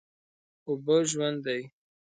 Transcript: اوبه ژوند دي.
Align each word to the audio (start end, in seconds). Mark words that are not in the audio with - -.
اوبه 0.67 0.97
ژوند 1.11 1.37
دي. 1.45 1.61